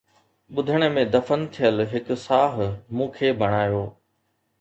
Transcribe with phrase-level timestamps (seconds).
[0.53, 3.83] ٻڌڻ ۾ دفن ٿيل هڪ ساهه مون کي بنايو